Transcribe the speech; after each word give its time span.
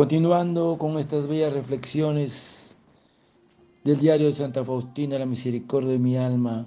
Continuando 0.00 0.78
con 0.78 0.98
estas 0.98 1.28
bellas 1.28 1.52
reflexiones 1.52 2.74
del 3.84 3.98
diario 3.98 4.28
de 4.28 4.32
Santa 4.32 4.64
Faustina, 4.64 5.18
la 5.18 5.26
misericordia 5.26 5.90
de 5.90 5.98
mi 5.98 6.16
alma, 6.16 6.66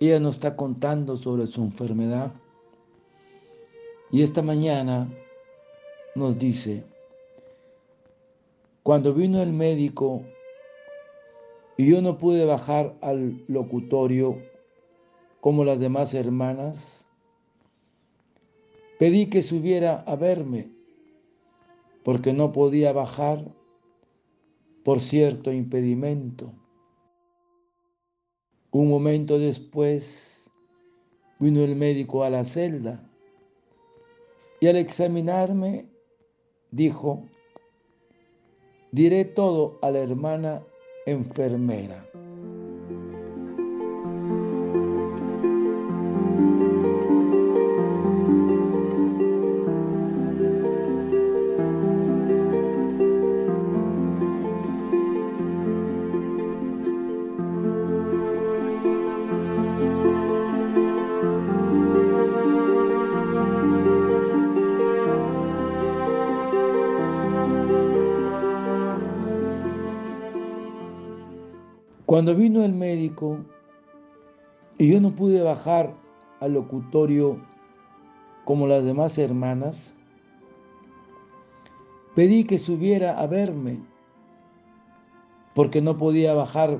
ella 0.00 0.18
nos 0.18 0.34
está 0.34 0.56
contando 0.56 1.16
sobre 1.16 1.46
su 1.46 1.62
enfermedad. 1.62 2.32
Y 4.10 4.22
esta 4.22 4.42
mañana 4.42 5.08
nos 6.16 6.40
dice, 6.40 6.82
cuando 8.82 9.14
vino 9.14 9.40
el 9.40 9.52
médico 9.52 10.24
y 11.76 11.88
yo 11.88 12.02
no 12.02 12.18
pude 12.18 12.44
bajar 12.46 12.96
al 13.00 13.44
locutorio 13.46 14.42
como 15.40 15.62
las 15.62 15.78
demás 15.78 16.14
hermanas, 16.14 17.06
pedí 18.98 19.26
que 19.26 19.44
subiera 19.44 20.02
a 20.04 20.16
verme 20.16 20.73
porque 22.04 22.32
no 22.32 22.52
podía 22.52 22.92
bajar 22.92 23.44
por 24.84 25.00
cierto 25.00 25.52
impedimento. 25.52 26.52
Un 28.70 28.88
momento 28.88 29.38
después 29.38 30.50
vino 31.38 31.62
el 31.62 31.74
médico 31.74 32.22
a 32.22 32.30
la 32.30 32.44
celda 32.44 33.10
y 34.60 34.66
al 34.66 34.76
examinarme 34.76 35.88
dijo, 36.70 37.24
diré 38.92 39.24
todo 39.24 39.78
a 39.82 39.90
la 39.90 40.00
hermana 40.00 40.62
enfermera. 41.06 42.06
Cuando 72.14 72.36
vino 72.36 72.62
el 72.62 72.72
médico 72.72 73.44
y 74.78 74.92
yo 74.92 75.00
no 75.00 75.16
pude 75.16 75.42
bajar 75.42 75.92
al 76.38 76.54
locutorio 76.54 77.40
como 78.44 78.68
las 78.68 78.84
demás 78.84 79.18
hermanas, 79.18 79.96
pedí 82.14 82.44
que 82.44 82.56
subiera 82.56 83.18
a 83.18 83.26
verme 83.26 83.80
porque 85.56 85.82
no 85.82 85.96
podía 85.96 86.34
bajar 86.34 86.78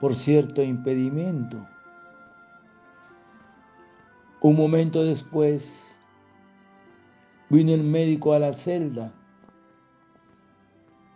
por 0.00 0.14
cierto 0.14 0.62
impedimento. 0.62 1.66
Un 4.42 4.54
momento 4.54 5.02
después 5.02 6.00
vino 7.48 7.72
el 7.72 7.82
médico 7.82 8.32
a 8.32 8.38
la 8.38 8.52
celda 8.52 9.12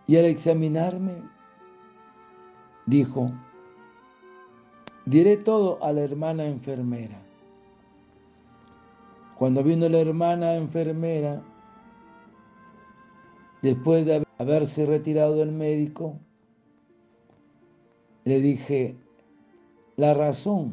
y 0.09 0.17
al 0.17 0.25
examinarme 0.25 1.34
dijo, 2.87 3.31
diré 5.07 5.37
todo 5.37 5.83
a 5.83 5.93
la 5.93 6.03
hermana 6.03 6.47
enfermera. 6.47 7.21
Cuando 9.39 9.63
vino 9.63 9.89
la 9.89 9.99
hermana 9.99 10.55
enfermera, 10.55 11.43
después 13.63 14.07
de 14.07 14.25
haberse 14.39 14.87
retirado 14.87 15.37
del 15.37 15.53
médico, 15.53 16.19
le 18.25 18.41
dije 18.41 18.97
la 19.97 20.15
razón 20.15 20.73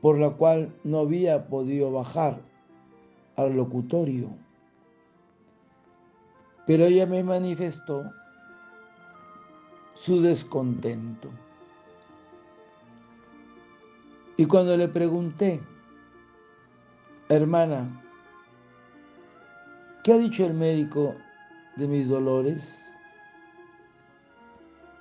por 0.00 0.18
la 0.18 0.30
cual 0.30 0.74
no 0.84 0.98
había 0.98 1.46
podido 1.46 1.90
bajar 1.90 2.40
al 3.36 3.56
locutorio. 3.56 4.28
Pero 6.66 6.84
ella 6.84 7.06
me 7.06 7.22
manifestó 7.22 8.10
su 9.94 10.20
descontento. 10.20 11.30
Y 14.36 14.46
cuando 14.46 14.76
le 14.76 14.88
pregunté, 14.88 15.60
hermana, 17.28 17.86
¿qué 20.02 20.12
ha 20.12 20.18
dicho 20.18 20.44
el 20.44 20.54
médico 20.54 21.14
de 21.76 21.86
mis 21.86 22.08
dolores? 22.08 22.92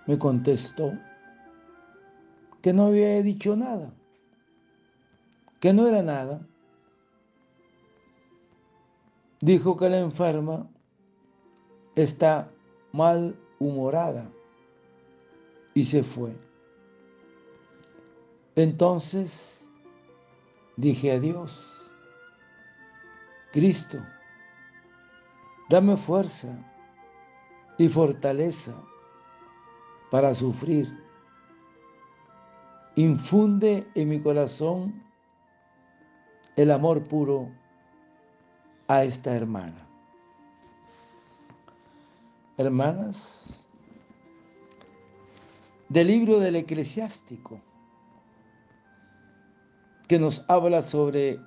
Me 0.06 0.20
contestó 0.20 0.94
que 2.62 2.74
no 2.74 2.88
había 2.88 3.22
dicho 3.24 3.56
nada, 3.56 3.92
que 5.60 5.74
no 5.74 5.88
era 5.88 6.04
nada. 6.04 6.46
Dijo 9.42 9.76
que 9.76 9.90
la 9.90 10.00
enferma 10.00 10.68
está 11.96 12.50
mal 12.92 13.36
humorada 13.60 14.30
y 15.74 15.84
se 15.84 16.04
fue. 16.04 16.36
Entonces 18.56 19.68
dije 20.78 21.12
a 21.12 21.20
Dios, 21.20 21.74
Cristo, 23.52 24.00
dame 25.70 25.98
fuerza 25.98 26.56
y 27.78 27.90
fortaleza 27.90 28.76
para 30.12 30.34
sufrir. 30.36 30.88
Infunde 32.96 33.88
en 33.96 34.10
mi 34.10 34.22
corazón 34.22 35.04
el 36.56 36.70
amor 36.70 37.04
puro 37.08 37.50
a 38.88 39.04
esta 39.04 39.36
hermana. 39.36 39.88
Hermanas, 42.58 43.63
del 45.94 46.08
libro 46.08 46.40
del 46.40 46.56
eclesiástico, 46.56 47.62
que 50.08 50.18
nos 50.18 50.44
habla 50.50 50.82
sobre 50.82 51.40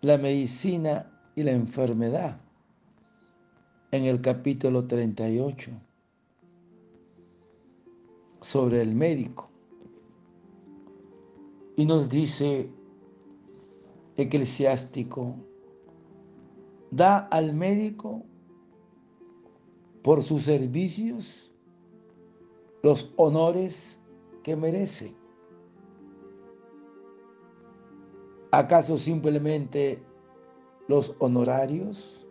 la 0.00 0.16
medicina 0.16 1.12
y 1.34 1.42
la 1.42 1.50
enfermedad 1.50 2.40
en 3.90 4.04
el 4.04 4.22
capítulo 4.22 4.86
38, 4.86 5.70
sobre 8.40 8.80
el 8.80 8.94
médico. 8.94 9.50
Y 11.76 11.84
nos 11.84 12.08
dice 12.08 12.70
eclesiástico, 14.16 15.36
da 16.90 17.18
al 17.18 17.52
médico 17.52 18.22
por 20.02 20.22
sus 20.22 20.44
servicios 20.44 21.52
los 22.86 23.12
honores 23.16 24.00
que 24.44 24.54
merece. 24.54 25.12
¿Acaso 28.52 28.96
simplemente 28.96 30.00
los 30.86 31.12
honorarios? 31.18 32.24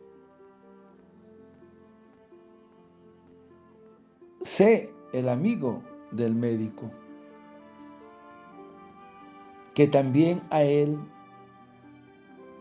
Sé 4.44 4.90
el 5.12 5.28
amigo 5.28 5.84
del 6.12 6.34
médico, 6.34 6.90
que 9.74 9.90
también 9.90 10.42
a 10.52 10.64
él 10.64 10.98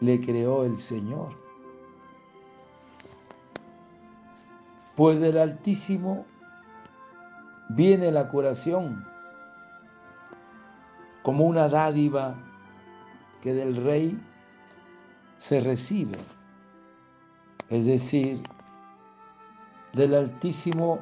le 0.00 0.20
creó 0.20 0.64
el 0.64 0.76
Señor. 0.78 1.28
Pues 4.96 5.20
del 5.20 5.38
Altísimo 5.38 6.26
viene 7.74 8.12
la 8.12 8.28
curación 8.28 9.04
como 11.22 11.44
una 11.44 11.68
dádiva 11.68 12.36
que 13.40 13.52
del 13.52 13.76
rey 13.76 14.18
se 15.38 15.60
recibe. 15.60 16.18
Es 17.70 17.86
decir, 17.86 18.42
del 19.94 20.14
Altísimo 20.14 21.00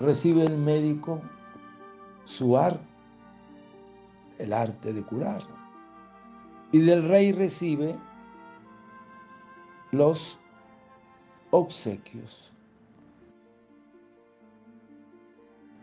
recibe 0.00 0.44
el 0.46 0.56
médico 0.56 1.20
su 2.24 2.56
arte, 2.56 2.80
el 4.38 4.52
arte 4.52 4.92
de 4.92 5.02
curar. 5.02 5.42
Y 6.72 6.80
del 6.80 7.06
rey 7.08 7.32
recibe 7.32 7.96
los 9.92 10.38
obsequios. 11.50 12.52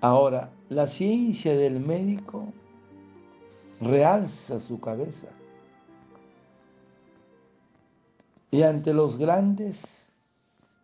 Ahora, 0.01 0.51
la 0.69 0.87
ciencia 0.87 1.55
del 1.55 1.79
médico 1.79 2.53
realza 3.79 4.59
su 4.59 4.79
cabeza. 4.79 5.29
y 8.51 8.63
ante 8.63 8.93
los 8.93 9.17
grandes 9.17 10.11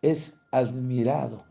es 0.02 0.38
admirado. 0.50 1.44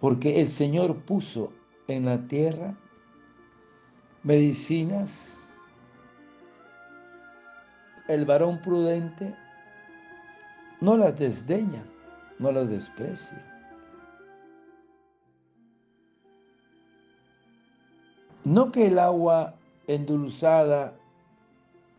Porque 0.00 0.40
el 0.40 0.48
Señor 0.48 0.96
puso 1.04 1.52
en 1.88 2.06
la 2.06 2.18
tierra 2.26 2.74
medicinas. 4.22 5.38
El 8.08 8.26
varón 8.26 8.60
prudente 8.60 9.34
no 10.80 10.96
las 10.96 11.18
desdeña, 11.18 11.84
no 12.38 12.50
las 12.50 12.68
desprecia. 12.68 13.51
No 18.44 18.72
que 18.72 18.88
el 18.88 18.98
agua 18.98 19.54
endulzada 19.86 20.96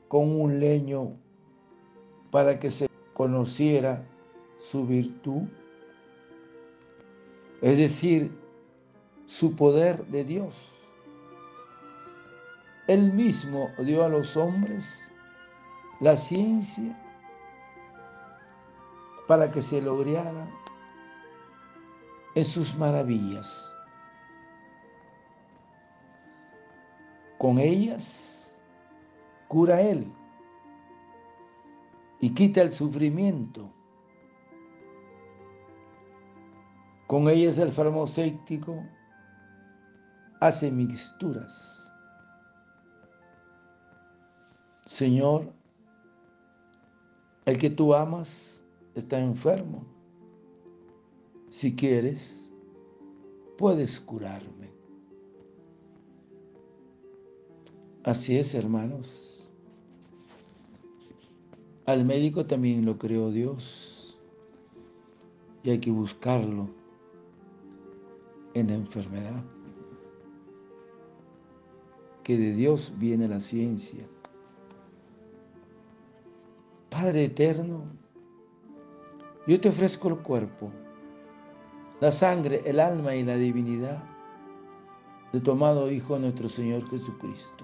con 0.09 0.39
un 0.39 0.59
leño 0.59 1.11
para 2.31 2.59
que 2.59 2.69
se 2.69 2.89
conociera 3.13 4.03
su 4.59 4.85
virtud, 4.85 5.43
es 7.61 7.77
decir, 7.77 8.31
su 9.25 9.55
poder 9.55 10.05
de 10.07 10.23
Dios. 10.23 10.53
Él 12.87 13.13
mismo 13.13 13.69
dio 13.79 14.03
a 14.03 14.09
los 14.09 14.35
hombres 14.35 15.11
la 16.01 16.17
ciencia 16.17 16.99
para 19.27 19.49
que 19.49 19.61
se 19.61 19.81
lograra 19.81 20.47
en 22.35 22.43
sus 22.43 22.75
maravillas. 22.77 23.73
Con 27.43 27.59
ellas 27.59 28.57
cura 29.49 29.81
Él 29.81 30.09
y 32.21 32.33
quita 32.33 32.61
el 32.61 32.71
sufrimiento. 32.71 33.69
Con 37.05 37.27
ellas 37.27 37.57
el 37.57 37.73
farmacéutico 37.73 38.81
hace 40.39 40.71
mixturas. 40.71 41.91
Señor, 44.85 45.51
el 47.43 47.57
que 47.57 47.69
tú 47.69 47.93
amas 47.93 48.63
está 48.95 49.19
enfermo. 49.19 49.83
Si 51.49 51.75
quieres, 51.75 52.53
puedes 53.57 53.99
curarme. 53.99 54.72
Así 58.03 58.37
es, 58.37 58.53
hermanos. 58.53 59.49
Al 61.85 62.03
médico 62.03 62.45
también 62.45 62.85
lo 62.85 62.97
creó 62.97 63.31
Dios 63.31 64.19
y 65.63 65.69
hay 65.69 65.79
que 65.79 65.91
buscarlo 65.91 66.67
en 68.55 68.67
la 68.67 68.73
enfermedad. 68.73 69.41
Que 72.23 72.37
de 72.37 72.53
Dios 72.53 72.91
viene 72.97 73.29
la 73.29 73.39
ciencia. 73.39 74.05
Padre 76.89 77.25
eterno, 77.25 77.85
yo 79.47 79.61
te 79.61 79.69
ofrezco 79.69 80.09
el 80.09 80.17
cuerpo, 80.17 80.71
la 82.01 82.11
sangre, 82.11 82.63
el 82.65 82.81
alma 82.81 83.15
y 83.15 83.23
la 83.23 83.37
divinidad 83.37 84.03
de 85.31 85.39
tu 85.39 85.51
amado 85.51 85.89
Hijo 85.89 86.19
nuestro 86.19 86.49
Señor 86.49 86.87
Jesucristo 86.89 87.63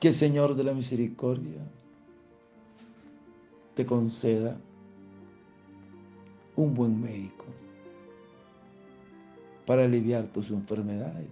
que 0.00 0.08
el 0.08 0.14
Señor 0.14 0.54
de 0.54 0.64
la 0.64 0.74
Misericordia 0.74 1.60
te 3.74 3.86
conceda 3.86 4.56
un 6.56 6.74
buen 6.74 7.00
médico 7.00 7.44
para 9.66 9.84
aliviar 9.84 10.26
tus 10.28 10.50
enfermedades, 10.50 11.30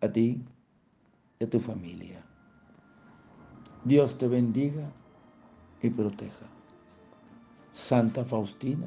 a 0.00 0.08
ti 0.08 0.42
y 1.38 1.44
a 1.44 1.50
tu 1.50 1.58
familia. 1.58 2.22
Dios 3.84 4.18
te 4.18 4.28
bendiga 4.28 4.90
y 5.80 5.90
proteja. 5.90 6.46
Santa 7.72 8.24
Faustina, 8.24 8.86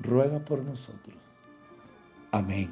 ruega 0.00 0.38
por 0.40 0.62
nosotros. 0.64 1.16
Amén. 2.32 2.70